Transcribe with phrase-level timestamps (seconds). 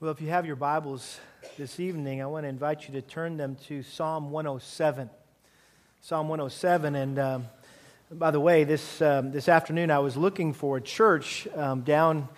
[0.00, 1.20] Well, if you have your Bibles
[1.56, 5.08] this evening, I want to invite you to turn them to Psalm 107.
[6.00, 6.96] Psalm 107.
[6.96, 7.46] And um,
[8.10, 12.28] by the way, this, um, this afternoon I was looking for a church um, down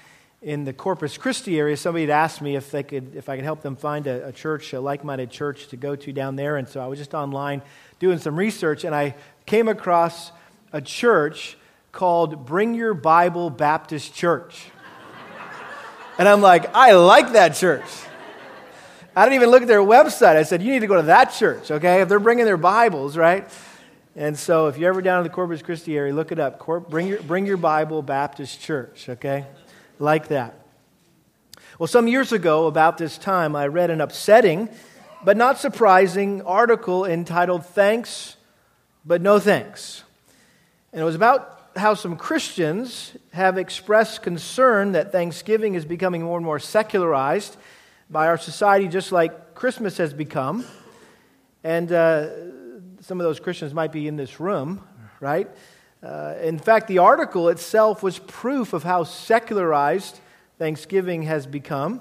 [0.42, 1.79] in the Corpus Christi area.
[1.79, 4.33] Somebody had asked me if, they could, if I could help them find a, a
[4.33, 6.59] church, a like minded church to go to down there.
[6.59, 7.63] And so I was just online
[7.99, 9.15] doing some research, and I
[9.47, 10.31] came across
[10.75, 11.57] a church
[11.91, 14.67] called Bring Your Bible Baptist Church.
[16.19, 17.84] And I'm like, I like that church.
[19.14, 20.36] I didn't even look at their website.
[20.36, 22.02] I said, you need to go to that church, okay?
[22.02, 23.48] If they're bringing their Bibles, right?
[24.14, 26.64] And so if you're ever down in the Corpus Christi area, look it up.
[26.91, 29.46] Bring your, bring your Bible Baptist Church, okay?
[29.98, 30.55] Like that.
[31.78, 34.70] Well, some years ago, about this time, I read an upsetting
[35.27, 38.36] but not surprising article entitled Thanks,
[39.05, 40.05] but No Thanks.
[40.92, 46.38] And it was about how some Christians have expressed concern that Thanksgiving is becoming more
[46.38, 47.56] and more secularized
[48.08, 50.64] by our society, just like Christmas has become.
[51.62, 52.28] And uh,
[53.00, 54.86] some of those Christians might be in this room,
[55.20, 55.48] right?
[56.02, 60.20] Uh, in fact, the article itself was proof of how secularized
[60.58, 62.00] Thanksgiving has become.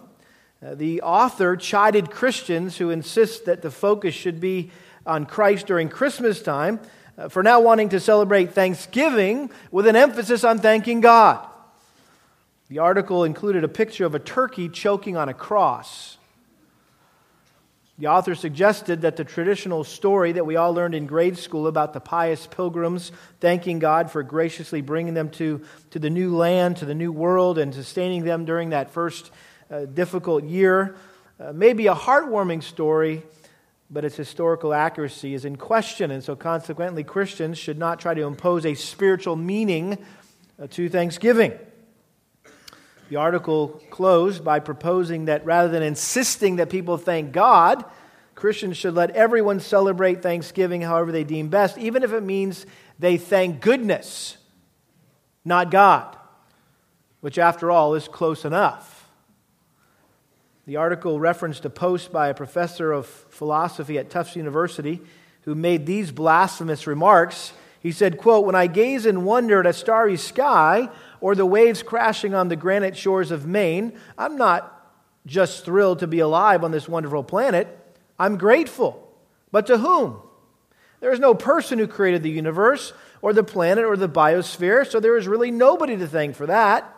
[0.65, 4.71] Uh, the author chided Christians who insist that the focus should be
[5.05, 6.79] on Christ during Christmas time
[7.29, 11.45] for now wanting to celebrate Thanksgiving with an emphasis on thanking God.
[12.67, 16.17] The article included a picture of a turkey choking on a cross.
[17.97, 21.93] The author suggested that the traditional story that we all learned in grade school about
[21.93, 26.85] the pious pilgrims thanking God for graciously bringing them to, to the new land, to
[26.85, 29.31] the new world, and sustaining them during that first
[29.71, 30.97] uh, difficult year
[31.39, 33.23] uh, may be a heartwarming story,
[33.89, 36.11] but its historical accuracy is in question.
[36.11, 39.97] And so, consequently, Christians should not try to impose a spiritual meaning
[40.61, 41.53] uh, to Thanksgiving.
[43.09, 47.85] The article closed by proposing that rather than insisting that people thank God,
[48.33, 52.65] Christians should let everyone celebrate Thanksgiving however they deem best, even if it means
[52.97, 54.37] they thank goodness,
[55.43, 56.17] not God,
[57.21, 58.94] which, after all, is close enough.
[60.65, 64.99] The article referenced a post by a professor of philosophy at Tufts University
[65.41, 67.53] who made these blasphemous remarks.
[67.79, 70.89] He said, quote, When I gaze in wonder at a starry sky
[71.21, 74.71] or the waves crashing on the granite shores of Maine, I'm not
[75.27, 77.67] just thrilled to be alive on this wonderful planet.
[78.17, 79.07] I'm grateful.
[79.51, 80.19] But to whom?
[80.99, 84.99] There is no person who created the universe or the planet or the biosphere, so
[84.99, 86.91] there is really nobody to thank for that.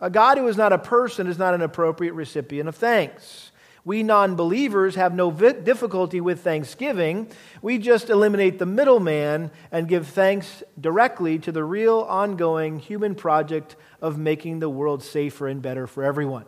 [0.00, 3.50] A God who is not a person is not an appropriate recipient of thanks.
[3.86, 7.28] We non believers have no difficulty with thanksgiving.
[7.62, 13.76] We just eliminate the middleman and give thanks directly to the real, ongoing human project
[14.02, 16.46] of making the world safer and better for everyone.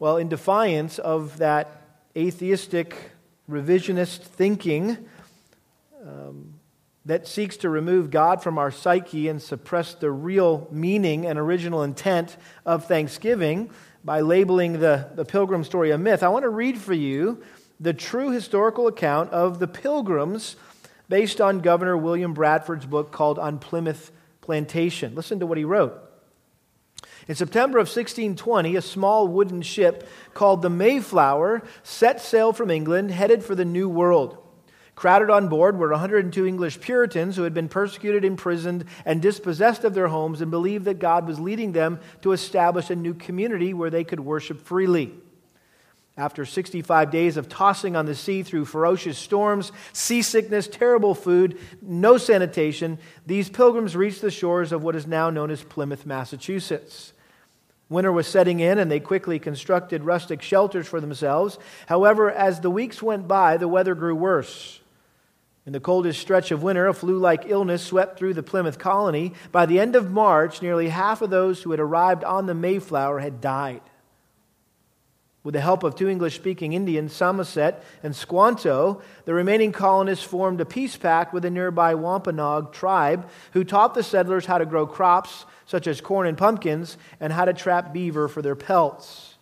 [0.00, 1.82] Well, in defiance of that
[2.16, 3.12] atheistic,
[3.48, 5.08] revisionist thinking,
[6.04, 6.53] um,
[7.06, 11.82] that seeks to remove God from our psyche and suppress the real meaning and original
[11.82, 13.70] intent of Thanksgiving
[14.04, 17.42] by labeling the, the pilgrim story a myth, I want to read for you
[17.80, 20.56] the true historical account of the pilgrims
[21.08, 24.10] based on Governor William Bradford's book called On Plymouth
[24.40, 25.14] Plantation.
[25.14, 26.00] Listen to what he wrote.
[27.26, 33.10] In September of 1620, a small wooden ship called the Mayflower set sail from England,
[33.10, 34.36] headed for the New World.
[34.94, 39.94] Crowded on board were 102 English Puritans who had been persecuted, imprisoned, and dispossessed of
[39.94, 43.90] their homes and believed that God was leading them to establish a new community where
[43.90, 45.12] they could worship freely.
[46.16, 52.18] After 65 days of tossing on the sea through ferocious storms, seasickness, terrible food, no
[52.18, 57.12] sanitation, these pilgrims reached the shores of what is now known as Plymouth, Massachusetts.
[57.88, 61.58] Winter was setting in, and they quickly constructed rustic shelters for themselves.
[61.86, 64.80] However, as the weeks went by, the weather grew worse.
[65.66, 69.32] In the coldest stretch of winter, a flu like illness swept through the Plymouth colony.
[69.50, 73.20] By the end of March, nearly half of those who had arrived on the Mayflower
[73.20, 73.80] had died.
[75.42, 80.60] With the help of two English speaking Indians, Samoset and Squanto, the remaining colonists formed
[80.60, 84.86] a peace pact with the nearby Wampanoag tribe, who taught the settlers how to grow
[84.86, 89.34] crops such as corn and pumpkins and how to trap beaver for their pelts.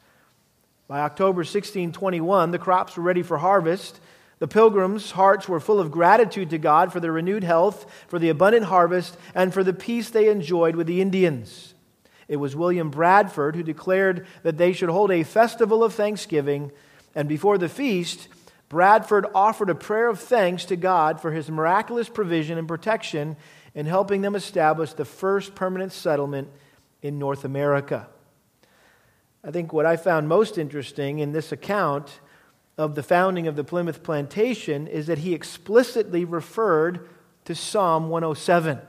[0.89, 4.01] By October 1621, the crops were ready for harvest,
[4.43, 8.29] the pilgrims' hearts were full of gratitude to God for their renewed health, for the
[8.29, 11.75] abundant harvest, and for the peace they enjoyed with the Indians.
[12.27, 16.73] It was William Bradford who declared that they should hold a festival of thanksgiving,
[17.15, 18.27] and before the feast,
[18.69, 23.37] Bradford offered a prayer of thanks to God for his miraculous provision and protection
[23.77, 26.49] in helping them establish the first permanent settlement
[27.01, 28.09] in North America.
[29.45, 32.19] I think what I found most interesting in this account
[32.79, 37.09] of the founding of the Plymouth plantation is that he explicitly referred
[37.45, 38.81] to Psalm 107.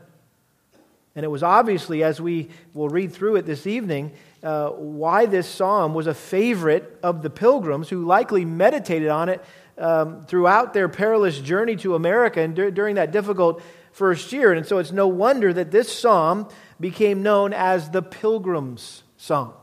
[1.15, 5.47] And it was obviously, as we will read through it this evening, uh, why this
[5.47, 9.44] psalm was a favorite of the pilgrims who likely meditated on it
[9.77, 14.53] um, throughout their perilous journey to America and dur- during that difficult first year.
[14.53, 16.47] And so it's no wonder that this psalm
[16.79, 19.53] became known as the Pilgrim's Psalm.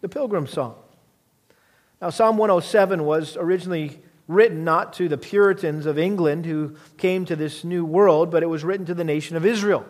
[0.00, 0.74] The Pilgrim's Psalm.
[2.00, 7.34] Now, Psalm 107 was originally written not to the Puritans of England who came to
[7.34, 9.84] this new world, but it was written to the nation of Israel.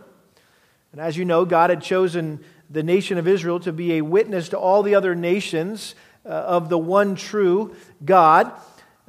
[0.92, 4.48] And as you know, God had chosen the nation of Israel to be a witness
[4.50, 5.94] to all the other nations
[6.24, 8.52] uh, of the one true God.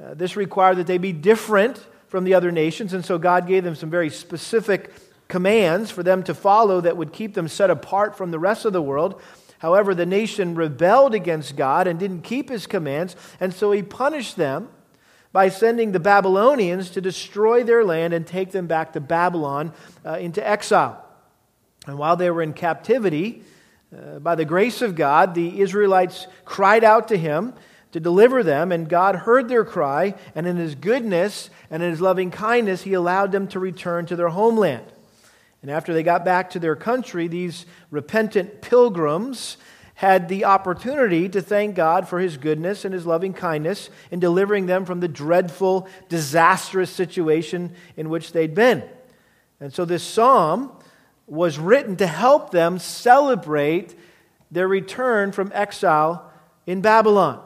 [0.02, 3.64] Uh, this required that they be different from the other nations, and so God gave
[3.64, 4.92] them some very specific
[5.28, 8.74] commands for them to follow that would keep them set apart from the rest of
[8.74, 9.22] the world.
[9.60, 14.36] However, the nation rebelled against God and didn't keep his commands, and so he punished
[14.36, 14.68] them
[15.32, 19.72] by sending the Babylonians to destroy their land and take them back to Babylon
[20.04, 21.04] uh, into exile.
[21.86, 23.42] And while they were in captivity,
[23.94, 27.52] uh, by the grace of God, the Israelites cried out to him
[27.92, 32.00] to deliver them, and God heard their cry, and in his goodness and in his
[32.00, 34.86] loving kindness, he allowed them to return to their homeland.
[35.62, 39.56] And after they got back to their country, these repentant pilgrims
[39.94, 44.64] had the opportunity to thank God for his goodness and his loving kindness in delivering
[44.64, 48.82] them from the dreadful, disastrous situation in which they'd been.
[49.60, 50.72] And so this psalm
[51.26, 53.94] was written to help them celebrate
[54.50, 56.32] their return from exile
[56.66, 57.44] in Babylon.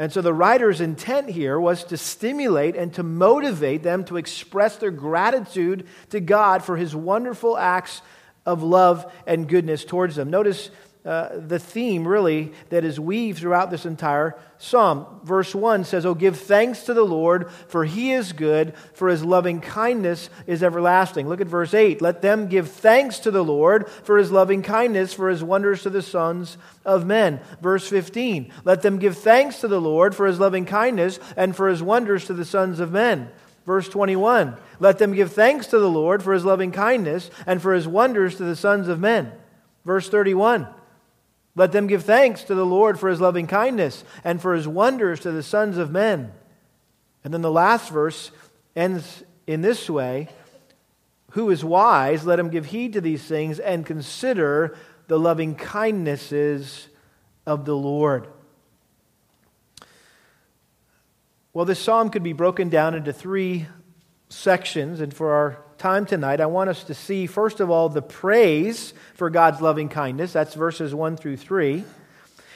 [0.00, 4.76] And so the writer's intent here was to stimulate and to motivate them to express
[4.76, 8.00] their gratitude to God for his wonderful acts
[8.46, 10.30] of love and goodness towards them.
[10.30, 10.70] Notice
[11.02, 15.20] uh, the theme, really, that is weaved throughout this entire psalm.
[15.24, 19.24] Verse 1 says, Oh, give thanks to the Lord, for he is good, for his
[19.24, 21.26] loving kindness is everlasting.
[21.26, 22.02] Look at verse 8.
[22.02, 25.90] Let them give thanks to the Lord for his loving kindness, for his wonders to
[25.90, 27.40] the sons of men.
[27.62, 28.52] Verse 15.
[28.64, 32.26] Let them give thanks to the Lord for his loving kindness and for his wonders
[32.26, 33.30] to the sons of men.
[33.64, 34.54] Verse 21.
[34.78, 38.36] Let them give thanks to the Lord for his loving kindness and for his wonders
[38.36, 39.32] to the sons of men.
[39.86, 40.68] Verse 31.
[41.56, 45.20] Let them give thanks to the Lord for his loving kindness and for his wonders
[45.20, 46.32] to the sons of men.
[47.24, 48.30] And then the last verse
[48.76, 50.28] ends in this way
[51.32, 54.76] Who is wise, let him give heed to these things and consider
[55.08, 56.88] the loving kindnesses
[57.46, 58.28] of the Lord.
[61.52, 63.66] Well, this psalm could be broken down into three
[64.28, 68.02] sections, and for our time tonight, I want us to see, first of all, the
[68.02, 70.30] praise for God's loving kindness.
[70.30, 71.82] That's verses 1 through 3.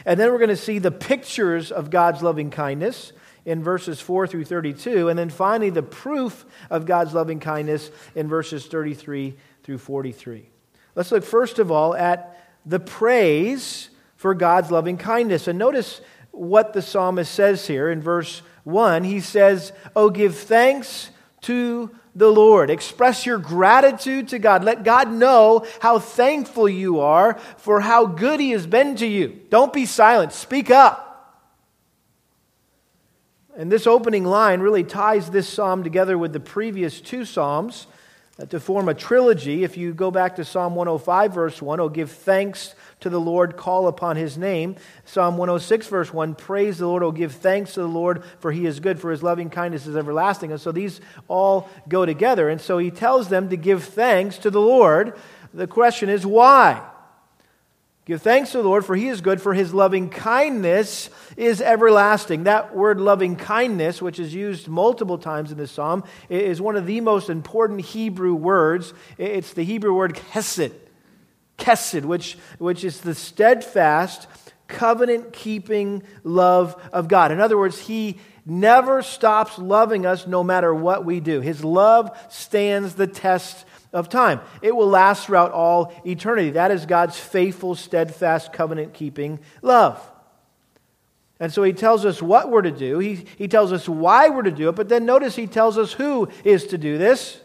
[0.04, 3.12] And then we're going to see the pictures of God's loving kindness
[3.46, 5.08] in verses 4 through 32.
[5.08, 10.46] And then finally, the proof of God's loving kindness in verses 33 through 43.
[10.94, 15.48] Let's look first of all at the praise for God's loving kindness.
[15.48, 19.04] And notice what the psalmist says here in verse 1.
[19.04, 21.08] He says, Oh, give thanks
[21.42, 22.70] to the Lord.
[22.70, 24.64] Express your gratitude to God.
[24.64, 29.40] Let God know how thankful you are for how good He has been to you.
[29.50, 31.00] Don't be silent, speak up.
[33.56, 37.86] And this opening line really ties this psalm together with the previous two psalms
[38.36, 39.62] Uh, to form a trilogy.
[39.62, 43.56] If you go back to Psalm 105, verse 1, oh, give thanks to the Lord,
[43.56, 44.74] call upon his name.
[45.04, 48.66] Psalm 106, verse 1, praise the Lord, oh, give thanks to the Lord, for he
[48.66, 50.50] is good, for his loving kindness is everlasting.
[50.50, 52.48] And so these all go together.
[52.48, 55.16] And so he tells them to give thanks to the Lord.
[55.52, 56.84] The question is, why?
[58.06, 61.08] Give thanks to the Lord, for he is good, for his loving kindness
[61.38, 62.44] is everlasting.
[62.44, 66.84] That word loving kindness, which is used multiple times in this psalm, is one of
[66.84, 68.92] the most important Hebrew words.
[69.16, 70.74] It's the Hebrew word chesed,
[71.56, 74.26] chesed, which, which is the steadfast,
[74.68, 77.32] covenant keeping love of God.
[77.32, 81.40] In other words, he never stops loving us no matter what we do.
[81.40, 84.40] His love stands the test of time.
[84.60, 86.50] It will last throughout all eternity.
[86.50, 89.98] That is God's faithful, steadfast, covenant keeping love.
[91.40, 92.98] And so he tells us what we're to do.
[92.98, 95.92] He, he tells us why we're to do it, but then notice he tells us
[95.92, 97.40] who is to do this.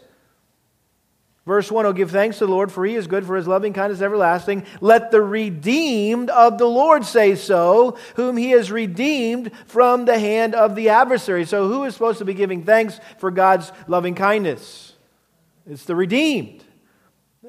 [1.46, 3.72] Verse 1 Oh, give thanks to the Lord, for he is good, for his loving
[3.72, 4.66] kindness everlasting.
[4.80, 10.54] Let the redeemed of the Lord say so, whom he has redeemed from the hand
[10.54, 11.44] of the adversary.
[11.46, 14.89] So, who is supposed to be giving thanks for God's loving kindness?
[15.66, 16.64] It's the redeemed.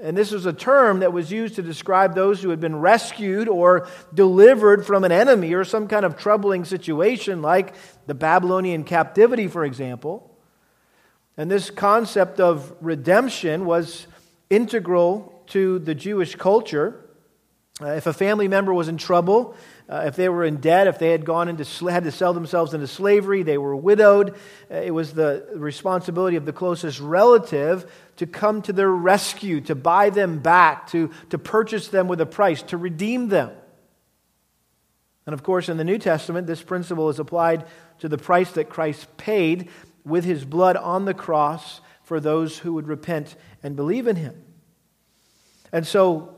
[0.01, 3.49] And this was a term that was used to describe those who had been rescued
[3.49, 7.75] or delivered from an enemy or some kind of troubling situation, like
[8.07, 10.35] the Babylonian captivity, for example.
[11.37, 14.07] And this concept of redemption was
[14.49, 16.99] integral to the Jewish culture.
[17.81, 19.55] Uh, if a family member was in trouble,
[19.91, 22.73] uh, if they were in debt, if they had gone into had to sell themselves
[22.73, 24.31] into slavery, they were widowed.
[24.71, 29.75] Uh, it was the responsibility of the closest relative to come to their rescue, to
[29.75, 33.51] buy them back, to, to purchase them with a price, to redeem them.
[35.25, 37.65] And of course, in the New Testament, this principle is applied
[37.99, 39.67] to the price that Christ paid
[40.05, 44.41] with his blood on the cross for those who would repent and believe in him.
[45.73, 46.35] And so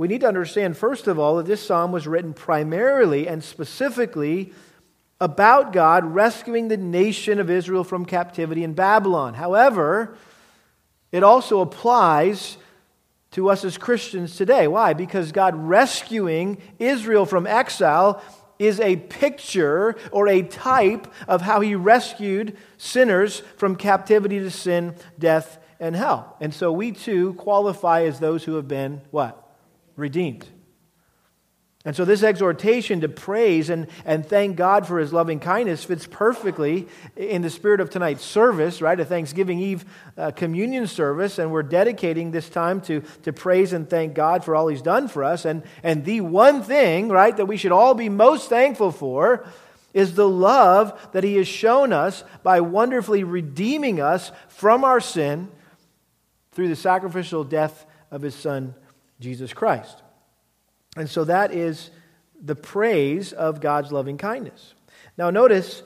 [0.00, 4.50] we need to understand, first of all, that this psalm was written primarily and specifically
[5.20, 9.34] about God rescuing the nation of Israel from captivity in Babylon.
[9.34, 10.16] However,
[11.12, 12.56] it also applies
[13.32, 14.66] to us as Christians today.
[14.66, 14.94] Why?
[14.94, 18.22] Because God rescuing Israel from exile
[18.58, 24.94] is a picture or a type of how he rescued sinners from captivity to sin,
[25.18, 26.38] death, and hell.
[26.40, 29.48] And so we too qualify as those who have been what?
[29.96, 30.46] Redeemed.
[31.82, 36.06] And so, this exhortation to praise and, and thank God for his loving kindness fits
[36.06, 39.00] perfectly in the spirit of tonight's service, right?
[39.00, 39.86] A Thanksgiving Eve
[40.18, 41.38] uh, communion service.
[41.38, 45.08] And we're dedicating this time to, to praise and thank God for all he's done
[45.08, 45.46] for us.
[45.46, 49.46] And, and the one thing, right, that we should all be most thankful for
[49.94, 55.48] is the love that he has shown us by wonderfully redeeming us from our sin
[56.52, 58.74] through the sacrificial death of his son,
[59.20, 60.02] Jesus Christ.
[60.96, 61.90] And so that is
[62.42, 64.74] the praise of God's loving kindness.
[65.16, 65.82] Now, notice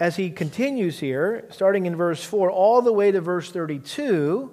[0.00, 4.50] as he continues here, starting in verse 4 all the way to verse 32,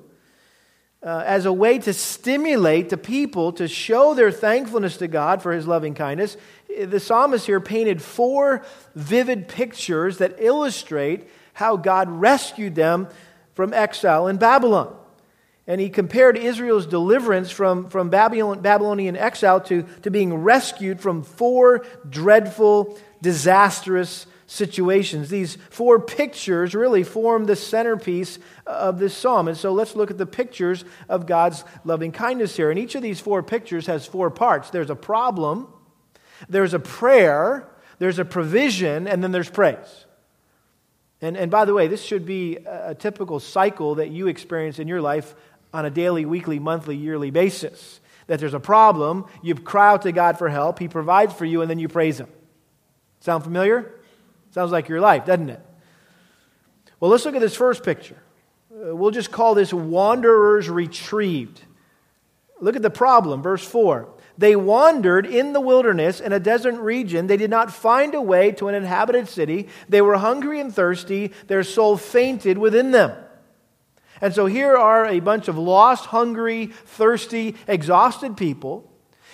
[1.03, 5.51] uh, as a way to stimulate the people to show their thankfulness to God for
[5.51, 6.37] his loving kindness,
[6.85, 13.07] the psalmist here painted four vivid pictures that illustrate how God rescued them
[13.55, 14.95] from exile in Babylon
[15.67, 21.23] and he compared Israel's deliverance from, from Babylon, Babylonian exile to, to being rescued from
[21.23, 25.29] four dreadful, disastrous situations.
[25.29, 29.47] These four pictures really form the centerpiece of this psalm.
[29.47, 32.69] And so let's look at the pictures of God's loving kindness here.
[32.69, 35.67] And each of these four pictures has four parts there's a problem,
[36.49, 40.05] there's a prayer, there's a provision, and then there's praise.
[41.21, 44.87] And, and by the way, this should be a typical cycle that you experience in
[44.87, 45.35] your life
[45.73, 47.99] on a daily, weekly, monthly, yearly basis.
[48.27, 51.61] That there's a problem, you cry out to God for help, He provides for you,
[51.61, 52.29] and then you praise Him.
[53.19, 53.99] Sound familiar?
[54.51, 55.65] Sounds like your life, doesn't it?
[56.99, 58.17] Well, let's look at this first picture.
[58.71, 61.61] Uh, we'll just call this wanderers retrieved.
[62.59, 64.07] Look at the problem, verse 4.
[64.37, 67.27] They wandered in the wilderness in a desert region.
[67.27, 69.67] They did not find a way to an inhabited city.
[69.89, 71.31] They were hungry and thirsty.
[71.47, 73.15] Their soul fainted within them.
[74.21, 78.87] And so here are a bunch of lost, hungry, thirsty, exhausted people.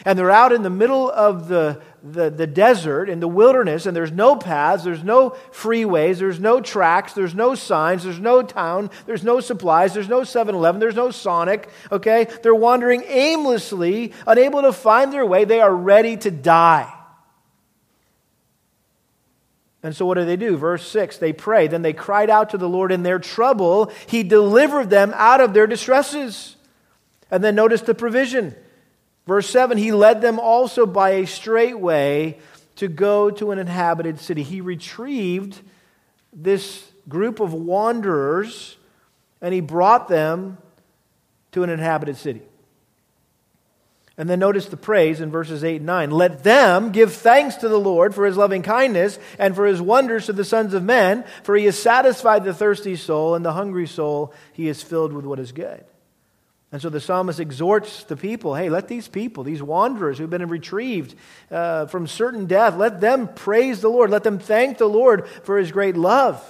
[0.05, 3.95] And they're out in the middle of the, the, the, desert, in the wilderness, and
[3.95, 8.91] there's no paths, there's no freeways, there's no tracks, there's no signs, there's no town,
[9.07, 12.27] there's no supplies, there's no 7 Eleven, there's no Sonic, okay?
[12.43, 15.45] They're wandering aimlessly, unable to find their way.
[15.45, 16.93] They are ready to die.
[19.83, 20.57] And so, what do they do?
[20.57, 21.67] Verse 6 they pray.
[21.67, 23.91] Then they cried out to the Lord in their trouble.
[24.07, 26.55] He delivered them out of their distresses.
[27.29, 28.55] And then notice the provision.
[29.27, 32.39] Verse 7 He led them also by a straight way
[32.77, 34.43] to go to an inhabited city.
[34.43, 35.61] He retrieved
[36.33, 38.77] this group of wanderers
[39.41, 40.57] and he brought them
[41.51, 42.41] to an inhabited city.
[44.17, 46.09] And then notice the praise in verses 8 and 9.
[46.09, 50.25] Let them give thanks to the Lord for his loving kindness and for his wonders
[50.25, 53.85] to the sons of men, for he has satisfied the thirsty soul, and the hungry
[53.85, 55.85] soul he is filled with what is good.
[56.71, 60.47] And so the psalmist exhorts the people hey, let these people, these wanderers who've been
[60.47, 61.15] retrieved
[61.51, 64.09] uh, from certain death, let them praise the Lord.
[64.09, 66.43] Let them thank the Lord for his great love.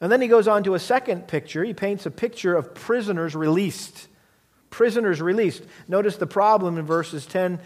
[0.00, 1.64] And then he goes on to a second picture.
[1.64, 4.08] He paints a picture of prisoners released
[4.74, 5.62] prisoners released.
[5.86, 7.60] Notice the problem in verses 10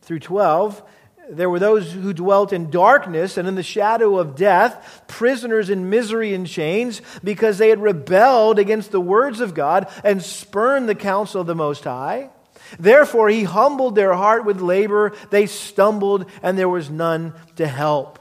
[0.00, 0.82] through 12.
[1.28, 5.90] There were those who dwelt in darkness and in the shadow of death, prisoners in
[5.90, 10.94] misery and chains, because they had rebelled against the words of God and spurned the
[10.94, 12.30] counsel of the Most High.
[12.78, 15.12] Therefore, he humbled their heart with labor.
[15.28, 18.18] They stumbled, and there was none to help.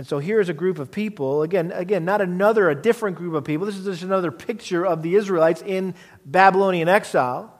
[0.00, 3.44] And so here's a group of people, again, again, not another, a different group of
[3.44, 3.66] people.
[3.66, 7.52] This is just another picture of the Israelites in Babylonian exile.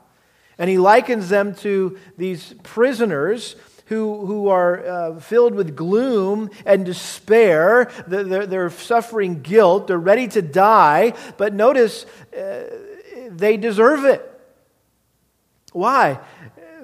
[0.57, 3.55] And he likens them to these prisoners
[3.85, 7.91] who, who are uh, filled with gloom and despair.
[8.07, 9.85] They're, they're, suffering guilt.
[9.85, 11.13] They're ready to die.
[11.37, 12.63] But notice, uh,
[13.29, 14.27] they deserve it.
[15.73, 16.17] Why?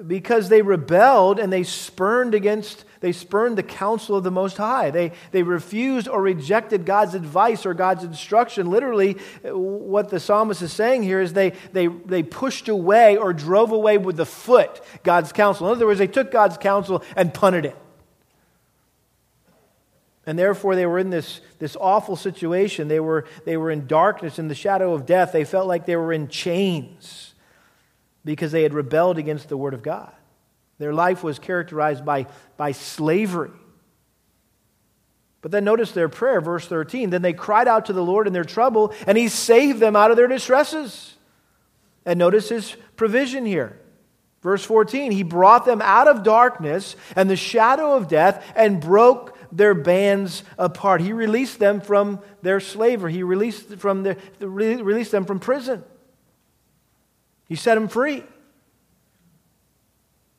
[0.06, 4.90] Because they rebelled and they spurned against they spurned the counsel of the Most High.
[4.90, 8.70] They, they refused or rejected God's advice or God's instruction.
[8.70, 9.12] Literally,
[9.44, 13.98] what the psalmist is saying here is they, they, they pushed away or drove away
[13.98, 15.66] with the foot God's counsel.
[15.68, 17.76] In other words, they took God's counsel and punted it.
[20.26, 22.88] And therefore, they were in this, this awful situation.
[22.88, 25.32] They were, they were in darkness, in the shadow of death.
[25.32, 27.32] They felt like they were in chains
[28.26, 30.12] because they had rebelled against the Word of God.
[30.78, 33.50] Their life was characterized by, by slavery.
[35.40, 37.10] But then notice their prayer, verse 13.
[37.10, 40.10] Then they cried out to the Lord in their trouble, and He saved them out
[40.10, 41.14] of their distresses.
[42.04, 43.78] And notice His provision here.
[44.42, 49.36] Verse 14 He brought them out of darkness and the shadow of death and broke
[49.50, 51.00] their bands apart.
[51.00, 55.84] He released them from their slavery, He released, from their, released them from prison.
[57.48, 58.24] He set them free.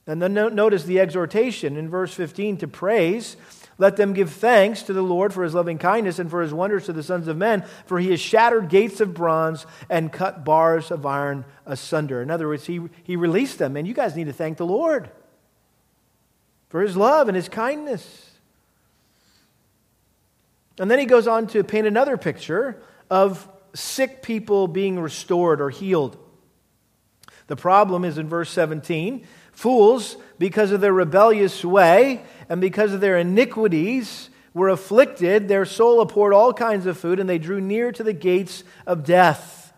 [0.10, 3.38] And then notice the exhortation in verse 15 to praise.
[3.78, 6.88] Let them give thanks to the Lord for his loving kindness and for his wonders
[6.88, 10.90] to the sons of men, for he has shattered gates of bronze and cut bars
[10.90, 12.24] of iron asunder.
[12.24, 13.78] In other words, he, he released them.
[13.78, 15.12] And you guys need to thank the Lord
[16.70, 18.32] for his love and his kindness.
[20.80, 25.70] And then he goes on to paint another picture of sick people being restored or
[25.70, 26.18] healed.
[27.46, 29.28] The problem is in verse 17
[29.60, 35.50] Fools, because of their rebellious way and because of their iniquities, were afflicted.
[35.50, 39.04] Their soul abhorred all kinds of food, and they drew near to the gates of
[39.04, 39.74] death.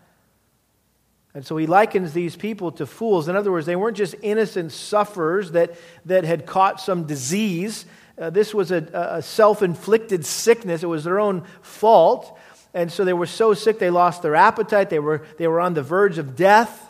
[1.34, 3.26] And so he likens these people to fools.
[3.26, 5.74] In other words, they weren't just innocent sufferers that,
[6.04, 7.84] that had caught some disease.
[8.16, 12.38] Uh, this was a, a self inflicted sickness, it was their own fault.
[12.72, 15.74] And so they were so sick they lost their appetite, they were, they were on
[15.74, 16.81] the verge of death.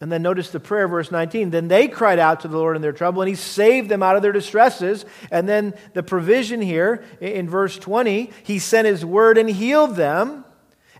[0.00, 1.50] And then notice the prayer, verse 19.
[1.50, 4.16] Then they cried out to the Lord in their trouble, and He saved them out
[4.16, 5.06] of their distresses.
[5.30, 10.44] And then the provision here in verse 20 He sent His word and healed them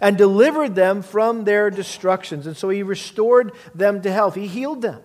[0.01, 2.47] and delivered them from their destructions.
[2.47, 5.03] And so He restored them to health, He healed them.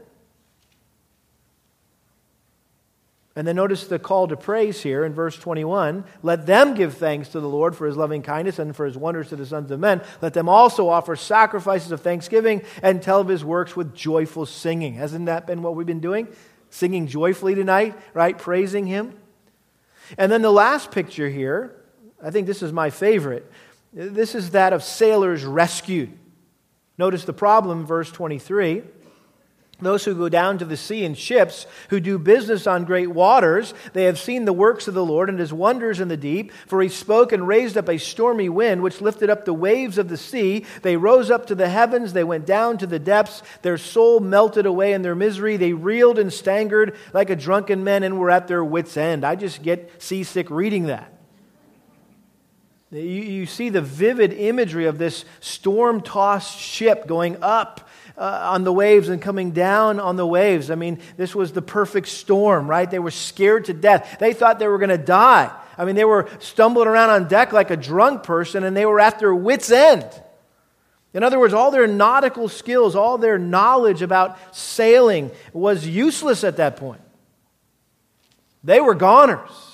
[3.35, 6.03] And then notice the call to praise here in verse 21.
[6.21, 9.29] Let them give thanks to the Lord for his loving kindness and for his wonders
[9.29, 10.01] to the sons of men.
[10.21, 14.95] Let them also offer sacrifices of thanksgiving and tell of his works with joyful singing.
[14.95, 16.27] Hasn't that been what we've been doing?
[16.69, 18.37] Singing joyfully tonight, right?
[18.37, 19.13] Praising him.
[20.17, 21.73] And then the last picture here,
[22.21, 23.49] I think this is my favorite.
[23.93, 26.17] This is that of sailors rescued.
[26.97, 28.83] Notice the problem, verse 23
[29.85, 33.73] those who go down to the sea in ships, who do business on great waters,
[33.93, 36.51] they have seen the works of the Lord and his wonders in the deep.
[36.67, 40.09] For he spoke and raised up a stormy wind, which lifted up the waves of
[40.09, 40.65] the sea.
[40.81, 43.43] They rose up to the heavens, they went down to the depths.
[43.61, 45.57] Their soul melted away in their misery.
[45.57, 49.25] They reeled and staggered like a drunken man and were at their wits' end.
[49.25, 51.11] I just get seasick reading that.
[52.91, 58.63] You, you see the vivid imagery of this storm tossed ship going up uh, on
[58.63, 60.69] the waves and coming down on the waves.
[60.69, 62.89] I mean, this was the perfect storm, right?
[62.89, 64.17] They were scared to death.
[64.19, 65.51] They thought they were going to die.
[65.77, 68.99] I mean, they were stumbling around on deck like a drunk person and they were
[68.99, 70.05] at their wits' end.
[71.13, 76.57] In other words, all their nautical skills, all their knowledge about sailing was useless at
[76.57, 77.01] that point.
[78.63, 79.70] They were goners.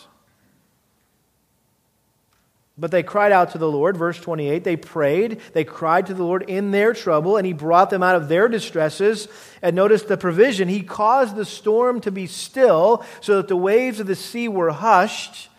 [2.79, 4.63] But they cried out to the Lord, verse 28.
[4.63, 8.15] They prayed, they cried to the Lord in their trouble, and He brought them out
[8.15, 9.27] of their distresses.
[9.63, 13.99] And notice the provision He caused the storm to be still, so that the waves
[13.99, 15.49] of the sea were hushed.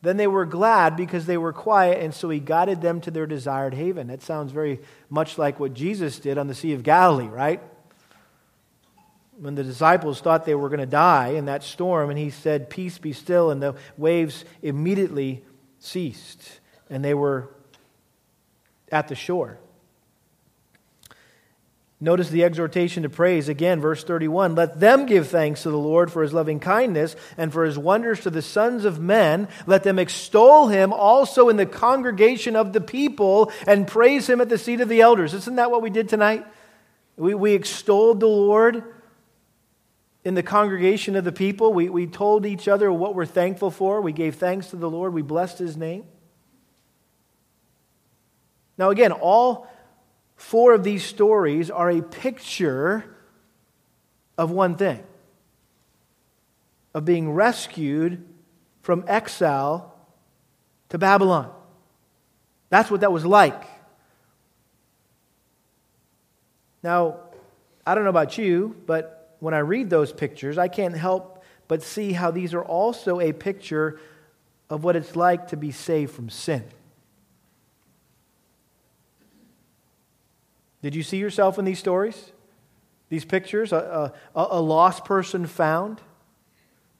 [0.00, 3.26] Then they were glad because they were quiet, and so He guided them to their
[3.26, 4.06] desired haven.
[4.06, 7.60] That sounds very much like what Jesus did on the Sea of Galilee, right?
[9.38, 12.70] When the disciples thought they were going to die in that storm, and He said,
[12.70, 15.44] Peace be still, and the waves immediately
[15.82, 17.48] ceased, and they were
[18.90, 19.58] at the shore.
[22.00, 24.56] Notice the exhortation to praise again, verse 31.
[24.56, 28.20] Let them give thanks to the Lord for his loving kindness and for his wonders
[28.20, 29.46] to the sons of men.
[29.68, 34.48] Let them extol him also in the congregation of the people and praise him at
[34.48, 35.32] the seat of the elders.
[35.32, 36.44] Isn't that what we did tonight?
[37.16, 38.82] We, we extolled the Lord
[40.24, 41.72] in the congregation of the people.
[41.72, 44.00] We, we told each other what we're thankful for.
[44.00, 45.12] We gave thanks to the Lord.
[45.12, 46.04] We blessed his name.
[48.78, 49.68] Now, again, all
[50.36, 53.04] four of these stories are a picture
[54.38, 55.04] of one thing
[56.94, 58.24] of being rescued
[58.82, 59.94] from exile
[60.88, 61.50] to Babylon.
[62.70, 63.62] That's what that was like.
[66.82, 67.18] Now,
[67.86, 71.82] I don't know about you, but when I read those pictures, I can't help but
[71.82, 73.98] see how these are also a picture
[74.70, 76.62] of what it's like to be saved from sin.
[80.80, 82.30] Did you see yourself in these stories?
[83.08, 83.72] These pictures?
[83.72, 86.00] A, a, a lost person found,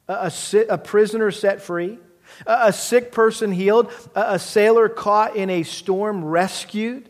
[0.08, 2.00] a, a, a prisoner set free,
[2.44, 7.08] a, sick person healed, a sailor caught in a storm rescued.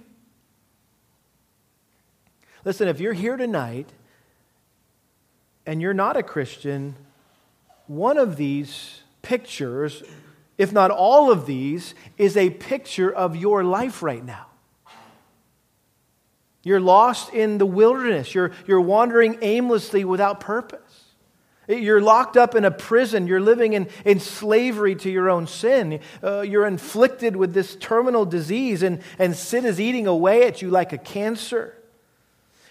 [2.66, 3.88] Listen, if you're here tonight
[5.66, 6.96] and you're not a Christian,
[7.86, 10.02] one of these pictures,
[10.58, 14.46] if not all of these, is a picture of your life right now.
[16.64, 18.34] You're lost in the wilderness.
[18.34, 20.80] You're, you're wandering aimlessly without purpose.
[21.68, 23.26] You're locked up in a prison.
[23.26, 26.00] You're living in, in slavery to your own sin.
[26.22, 30.70] Uh, you're inflicted with this terminal disease, and, and sin is eating away at you
[30.70, 31.76] like a cancer.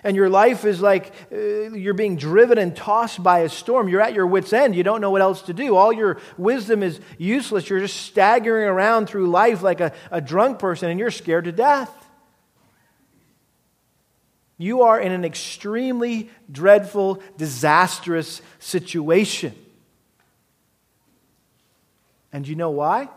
[0.03, 3.87] And your life is like uh, you're being driven and tossed by a storm.
[3.87, 4.75] You're at your wits' end.
[4.75, 5.75] You don't know what else to do.
[5.75, 7.69] All your wisdom is useless.
[7.69, 11.51] You're just staggering around through life like a, a drunk person, and you're scared to
[11.51, 11.91] death.
[14.57, 19.55] You are in an extremely dreadful, disastrous situation.
[22.33, 23.09] And you know why?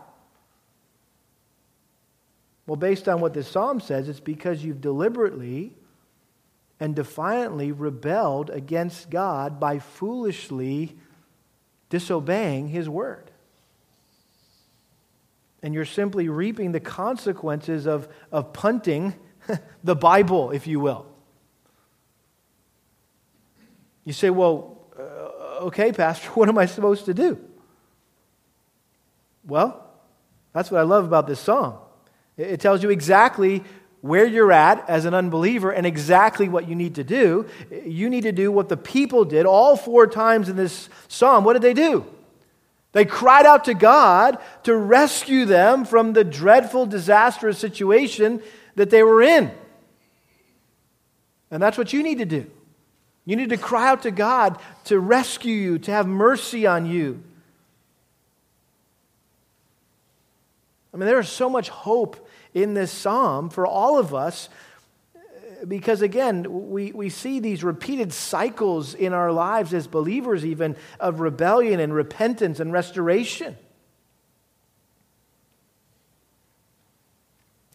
[2.67, 5.73] Well, based on what this psalm says, it's because you've deliberately
[6.79, 10.97] and defiantly rebelled against God by foolishly
[11.89, 13.31] disobeying His word.
[15.63, 19.15] And you're simply reaping the consequences of, of punting
[19.83, 21.07] the Bible, if you will.
[24.03, 27.39] You say, well, uh, okay, Pastor, what am I supposed to do?
[29.45, 29.81] Well,
[30.53, 31.79] that's what I love about this song.
[32.37, 33.63] It tells you exactly
[34.05, 37.43] where you're at as an unbeliever and exactly what you need to do.
[37.83, 41.43] You need to do what the people did all four times in this psalm.
[41.43, 42.05] What did they do?
[42.91, 48.43] They cried out to God to rescue them from the dreadful, disastrous situation
[48.75, 49.51] that they were in.
[51.49, 52.45] And that's what you need to do.
[53.25, 57.23] You need to cry out to God to rescue you, to have mercy on you.
[60.95, 64.47] I mean, there is so much hope in this psalm for all of us
[65.67, 71.19] because, again, we, we see these repeated cycles in our lives as believers, even of
[71.19, 73.57] rebellion and repentance and restoration.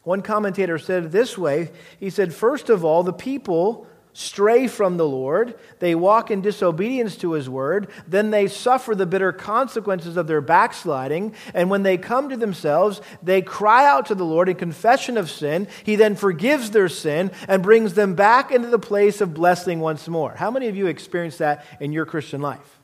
[0.02, 4.96] One commentator said it this way He said, First of all, the people stray from
[4.96, 10.16] the Lord, they walk in disobedience to his word, then they suffer the bitter consequences
[10.16, 14.48] of their backsliding, and when they come to themselves, they cry out to the Lord
[14.48, 15.68] in confession of sin.
[15.84, 20.08] He then forgives their sin and brings them back into the place of blessing once
[20.08, 20.34] more.
[20.34, 22.78] How many of you experienced that in your Christian life?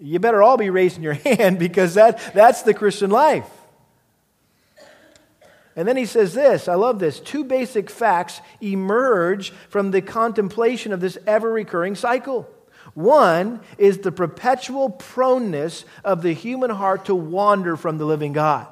[0.00, 3.48] You better all be raising your hand because that, that's the Christian life.
[5.78, 7.20] And then he says this I love this.
[7.20, 12.50] Two basic facts emerge from the contemplation of this ever recurring cycle.
[12.94, 18.66] One is the perpetual proneness of the human heart to wander from the living God.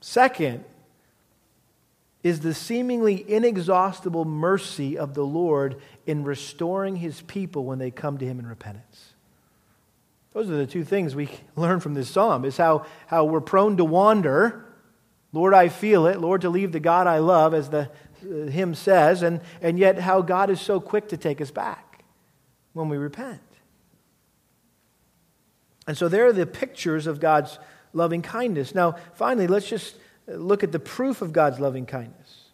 [0.00, 0.62] Second
[2.22, 8.16] is the seemingly inexhaustible mercy of the Lord in restoring his people when they come
[8.18, 9.15] to him in repentance.
[10.36, 13.78] Those are the two things we learn from this psalm is how, how we're prone
[13.78, 14.66] to wander.
[15.32, 16.20] Lord, I feel it.
[16.20, 17.90] Lord, to leave the God I love, as the
[18.22, 22.04] uh, hymn says, and, and yet how God is so quick to take us back
[22.74, 23.40] when we repent.
[25.86, 27.58] And so there are the pictures of God's
[27.94, 28.74] loving kindness.
[28.74, 29.96] Now, finally, let's just
[30.26, 32.50] look at the proof of God's loving kindness.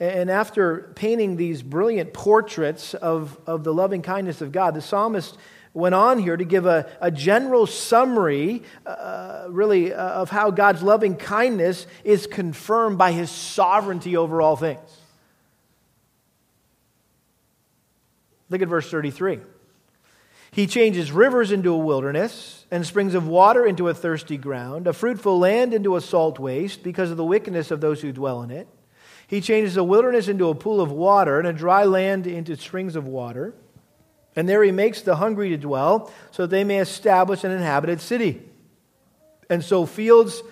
[0.00, 5.38] And after painting these brilliant portraits of, of the loving kindness of God, the psalmist
[5.76, 10.82] went on here to give a, a general summary, uh, really, uh, of how God's
[10.82, 14.80] loving kindness is confirmed by his sovereignty over all things.
[18.48, 19.40] Look at verse 33.
[20.50, 24.94] He changes rivers into a wilderness and springs of water into a thirsty ground, a
[24.94, 28.50] fruitful land into a salt waste because of the wickedness of those who dwell in
[28.50, 28.66] it.
[29.26, 32.96] He changes a wilderness into a pool of water and a dry land into springs
[32.96, 33.52] of water.
[34.36, 38.00] And there he makes the hungry to dwell, so that they may establish an inhabited
[38.00, 38.42] city.
[39.48, 40.42] And sow fields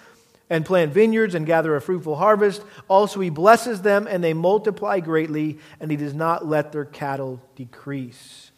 [0.51, 2.63] and plant vineyards and gather a fruitful harvest.
[2.89, 7.43] Also, he blesses them, and they multiply greatly, and he does not let their cattle
[7.57, 8.51] decrease.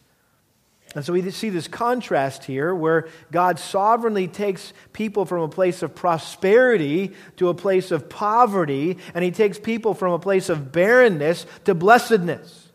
[0.95, 5.83] And so we see this contrast here where God sovereignly takes people from a place
[5.83, 10.71] of prosperity to a place of poverty, and he takes people from a place of
[10.71, 12.66] barrenness to blessedness.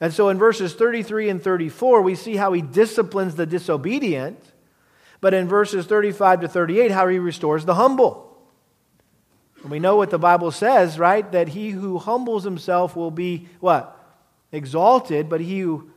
[0.00, 4.38] And so in verses 33 and 34, we see how he disciplines the disobedient,
[5.20, 8.36] but in verses 35 to 38, how he restores the humble.
[9.62, 11.30] And we know what the Bible says, right?
[11.32, 13.98] That he who humbles himself will be what?
[14.52, 15.90] Exalted, but he who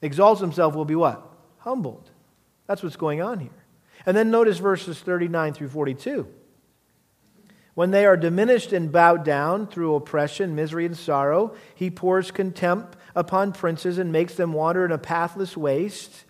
[0.00, 1.20] exalts himself will be what?
[1.58, 2.10] Humbled.
[2.66, 3.50] That's what's going on here.
[4.06, 6.28] And then notice verses 39 through 42.
[7.74, 12.96] When they are diminished and bowed down through oppression, misery, and sorrow, he pours contempt
[13.14, 16.24] upon princes and makes them wander in a pathless waste.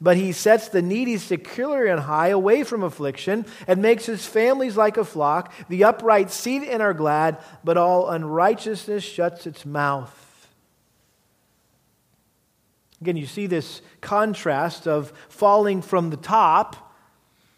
[0.00, 4.76] But he sets the needy securely on high, away from affliction, and makes his families
[4.76, 5.52] like a flock.
[5.68, 10.22] The upright see and are glad, but all unrighteousness shuts its mouth.
[13.00, 16.94] Again, you see this contrast of falling from the top.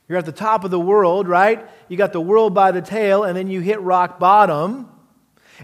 [0.09, 1.69] You're at the top of the world, right?
[1.89, 4.89] You got the world by the tail, and then you hit rock bottom.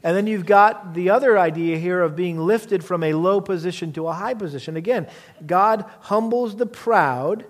[0.02, 3.92] And then you've got the other idea here of being lifted from a low position
[3.92, 4.76] to a high position.
[4.76, 5.08] Again,
[5.46, 7.44] God humbles the proud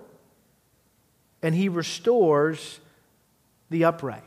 [1.41, 2.79] and he restores
[3.69, 4.23] the upright.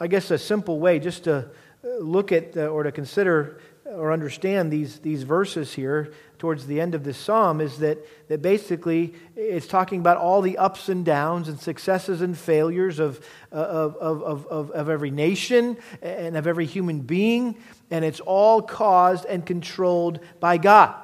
[0.00, 1.50] I guess a simple way just to
[1.82, 6.94] look at uh, or to consider or understand these, these verses here towards the end
[6.94, 7.98] of this psalm is that,
[8.28, 13.24] that basically it's talking about all the ups and downs and successes and failures of,
[13.50, 17.56] of, of, of, of every nation and of every human being,
[17.90, 20.94] and it's all caused and controlled by God.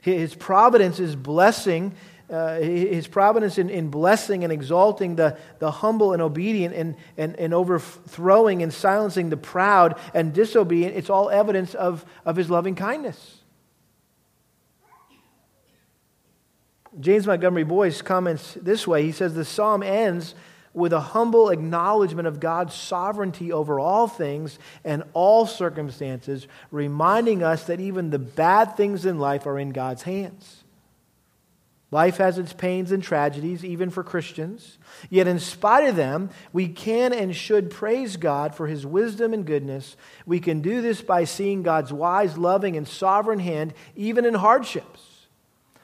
[0.00, 1.94] His providence is blessing
[2.30, 7.36] uh, his providence in, in blessing and exalting the, the humble and obedient and, and,
[7.36, 12.74] and overthrowing and silencing the proud and disobedient, it's all evidence of, of his loving
[12.74, 13.38] kindness.
[17.00, 20.34] James Montgomery Boice comments this way He says, The psalm ends
[20.74, 27.64] with a humble acknowledgement of God's sovereignty over all things and all circumstances, reminding us
[27.64, 30.61] that even the bad things in life are in God's hands.
[31.92, 34.78] Life has its pains and tragedies, even for Christians.
[35.10, 39.44] Yet, in spite of them, we can and should praise God for his wisdom and
[39.44, 39.94] goodness.
[40.24, 45.26] We can do this by seeing God's wise, loving, and sovereign hand, even in hardships.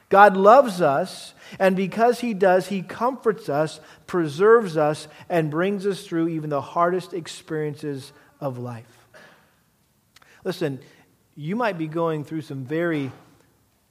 [0.08, 6.06] God loves us, and because he does, he comforts us, preserves us, and brings us
[6.06, 9.06] through even the hardest experiences of life.
[10.42, 10.80] Listen,
[11.36, 13.12] you might be going through some very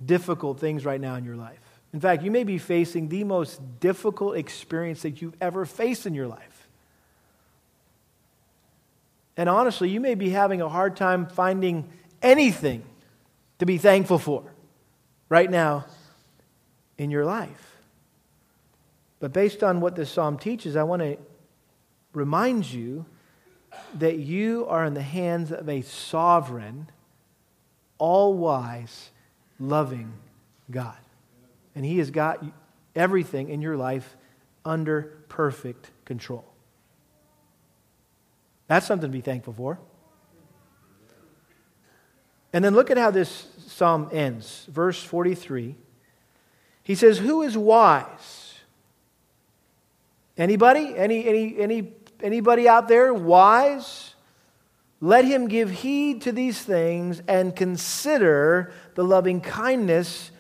[0.04, 1.67] difficult things right now in your life.
[1.93, 6.13] In fact, you may be facing the most difficult experience that you've ever faced in
[6.13, 6.67] your life.
[9.38, 11.88] And honestly, you may be having a hard time finding
[12.21, 12.84] anything
[13.60, 14.43] to be thankful for
[15.30, 15.86] right now
[16.97, 17.78] in your life.
[19.19, 21.17] But based on what this psalm teaches, I want to
[22.13, 23.06] remind you
[23.95, 26.89] that you are in the hands of a sovereign,
[27.97, 29.12] all wise,
[29.60, 30.13] loving
[30.69, 30.97] God.
[31.78, 32.44] And He has got
[32.96, 34.18] everything in your life
[34.66, 36.44] under perfect control.
[38.66, 39.78] That's something to be thankful for.
[42.52, 44.66] And then look at how this psalm ends.
[44.72, 45.76] Verse 43.
[46.82, 48.56] He says, Who is wise?
[50.36, 50.96] Anybody?
[50.98, 54.16] Any, any, any, anybody out there wise?
[55.00, 60.32] Let him give heed to these things and consider the loving kindness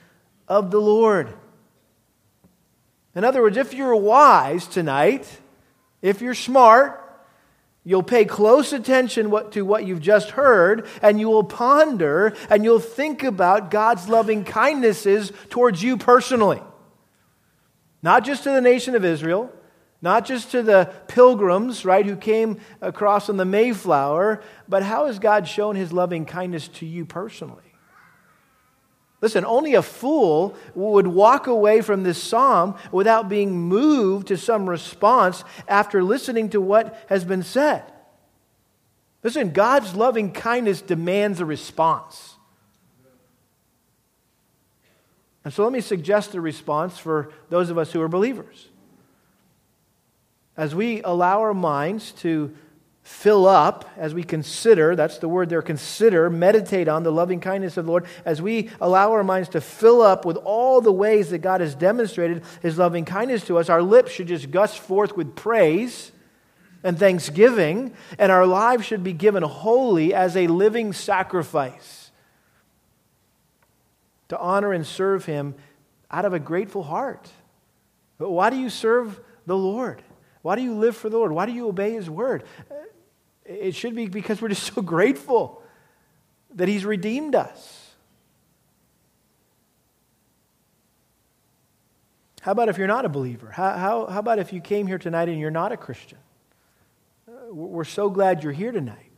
[0.47, 1.33] of the Lord.
[3.15, 5.27] In other words, if you're wise tonight,
[6.01, 7.03] if you're smart,
[7.83, 12.79] you'll pay close attention to what you've just heard, and you will ponder and you'll
[12.79, 16.61] think about God's loving kindnesses towards you personally.
[18.03, 19.51] Not just to the nation of Israel,
[20.01, 25.17] not just to the pilgrims, right, who came across on the Mayflower, but how has
[25.17, 27.66] God shown his loving kindness to you personally?
[29.19, 34.69] Listen, only a fool would walk away from this psalm without being moved to some
[34.69, 37.83] response after listening to what has been said.
[39.23, 42.35] Listen, God's loving kindness demands a response.
[45.43, 48.67] And so let me suggest a response for those of us who are believers.
[50.57, 52.53] as we allow our minds to
[53.07, 57.77] fill up, as we consider, that's the word there, consider, meditate on the loving kindness
[57.77, 61.29] of the Lord, as we allow our minds to fill up with all the ways
[61.29, 65.15] that God has demonstrated his loving kindness to us, our lips should just gust forth
[65.15, 66.11] with praise
[66.83, 72.11] and thanksgiving, and our lives should be given wholly as a living sacrifice
[74.27, 75.55] to honor and serve him
[76.11, 77.29] out of a grateful heart.
[78.17, 80.03] But why do you serve the Lord?
[80.41, 81.31] Why do you live for the Lord?
[81.31, 82.43] Why do you obey His word?
[83.47, 85.61] It should be because we're just so grateful
[86.55, 87.87] that He's redeemed us.
[92.41, 93.51] How about if you're not a believer?
[93.51, 96.17] How, how, how about if you came here tonight and you're not a Christian?
[97.27, 99.11] Uh, we're so glad you're here tonight.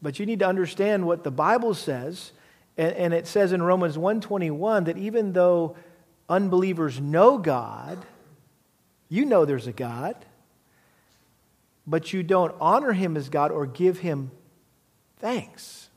[0.00, 2.32] But you need to understand what the Bible says,
[2.78, 5.76] and, and it says in Romans 121 that even though
[6.26, 7.98] unbelievers know God,
[9.10, 10.16] you know there's a God,
[11.90, 14.30] but you don't honor him as God or give him
[15.18, 15.88] thanks.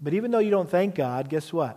[0.00, 1.76] But even though you don't thank God, guess what?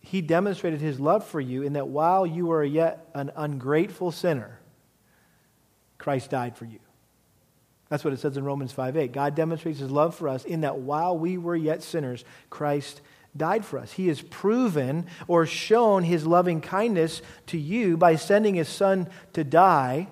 [0.00, 4.60] He demonstrated his love for you in that while you were yet an ungrateful sinner,
[5.96, 6.80] Christ died for you.
[7.88, 9.12] That's what it says in Romans 5 8.
[9.12, 13.00] God demonstrates his love for us in that while we were yet sinners, Christ
[13.36, 13.92] died for us.
[13.92, 19.44] He has proven or shown his loving kindness to you by sending his son to
[19.44, 20.08] die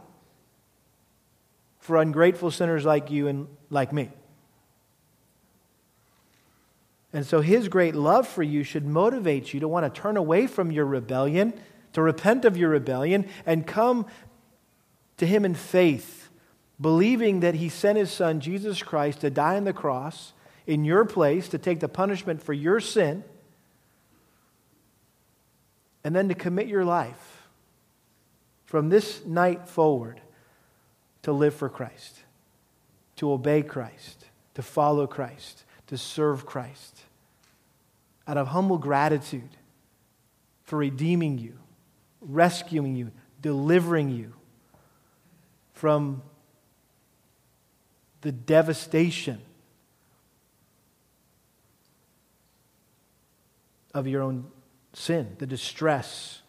[1.78, 4.10] for ungrateful sinners like you and like me.
[7.12, 10.46] And so his great love for you should motivate you to want to turn away
[10.46, 11.54] from your rebellion,
[11.92, 14.06] to repent of your rebellion, and come
[15.18, 16.28] to him in faith,
[16.80, 20.32] believing that he sent his son, Jesus Christ, to die on the cross
[20.66, 23.24] in your place to take the punishment for your sin,
[26.02, 27.48] and then to commit your life
[28.64, 30.20] from this night forward
[31.22, 32.18] to live for Christ,
[33.16, 37.00] to obey Christ, to follow Christ, to serve Christ
[38.26, 39.50] out of humble gratitude
[40.64, 41.58] for redeeming you,
[42.20, 43.10] rescuing you,
[43.42, 44.32] delivering you
[45.74, 46.22] from
[48.22, 49.40] the devastation
[53.94, 54.44] of your own
[54.92, 56.42] sin, the distress.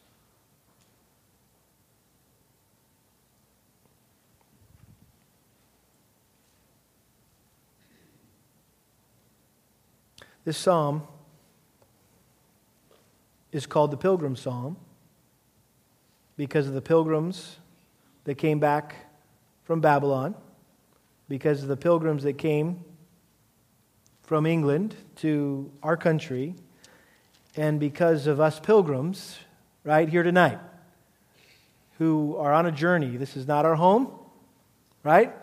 [10.44, 11.04] This psalm
[13.52, 14.78] is called the Pilgrim Psalm
[16.38, 17.58] because of the pilgrims
[18.26, 18.96] that came back
[19.64, 20.36] from Babylon,
[21.30, 22.84] because of the pilgrims that came
[24.22, 26.56] from England to our country
[27.56, 29.38] and because of us pilgrims
[29.84, 30.60] right here tonight
[31.98, 33.18] who are on a journey.
[33.18, 34.12] This is not our home,
[35.04, 35.34] right?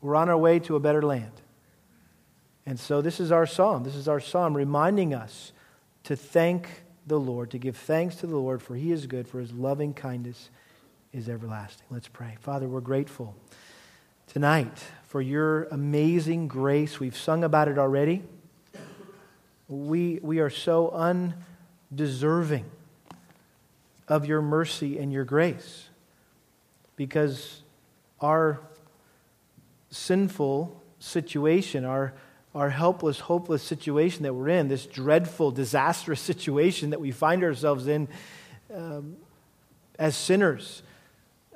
[0.00, 1.32] We're on our way to a better land.
[2.64, 3.84] And so this is our psalm.
[3.84, 5.52] This is our psalm reminding us
[6.04, 6.68] to thank
[7.06, 9.94] the Lord, to give thanks to the Lord, for he is good, for his loving
[9.94, 10.50] kindness
[11.12, 11.86] is everlasting.
[11.90, 12.36] Let's pray.
[12.40, 13.36] Father, we're grateful
[14.26, 16.98] tonight for your amazing grace.
[16.98, 18.24] We've sung about it already.
[19.68, 20.90] We, we are so
[21.90, 22.64] undeserving
[24.06, 25.88] of your mercy and your grace
[26.94, 27.62] because
[28.20, 28.60] our
[29.90, 32.12] sinful situation, our,
[32.54, 37.88] our helpless, hopeless situation that we're in, this dreadful, disastrous situation that we find ourselves
[37.88, 38.08] in
[38.72, 39.16] um,
[39.98, 40.82] as sinners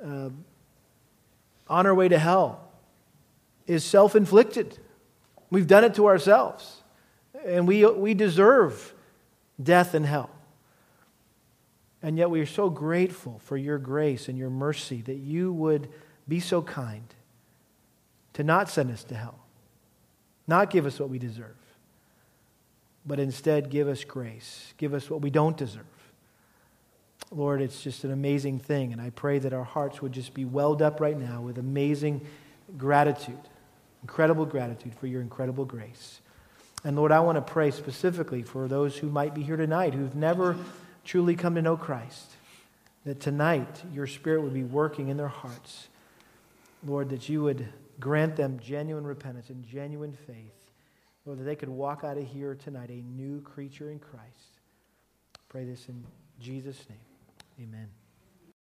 [0.03, 0.29] uh,
[1.69, 2.67] on our way to hell,
[3.67, 4.77] is self inflicted.
[5.49, 6.80] We've done it to ourselves
[7.45, 8.93] and we, we deserve
[9.61, 10.29] death and hell.
[12.03, 15.87] And yet we are so grateful for your grace and your mercy that you would
[16.27, 17.03] be so kind
[18.33, 19.39] to not send us to hell,
[20.47, 21.55] not give us what we deserve,
[23.05, 25.85] but instead give us grace, give us what we don't deserve.
[27.29, 30.43] Lord, it's just an amazing thing, and I pray that our hearts would just be
[30.43, 32.25] welled up right now with amazing
[32.77, 33.39] gratitude,
[34.01, 36.20] incredible gratitude for your incredible grace.
[36.83, 40.15] And Lord, I want to pray specifically for those who might be here tonight who've
[40.15, 40.57] never
[41.05, 42.31] truly come to know Christ,
[43.05, 45.87] that tonight your Spirit would be working in their hearts.
[46.85, 47.67] Lord, that you would
[47.99, 50.71] grant them genuine repentance and genuine faith.
[51.25, 54.59] Lord, that they could walk out of here tonight a new creature in Christ.
[55.49, 56.03] Pray this in
[56.39, 57.67] Jesus' name.
[57.67, 58.00] Amen.